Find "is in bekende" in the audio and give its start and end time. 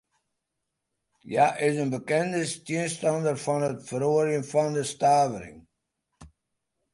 1.67-2.41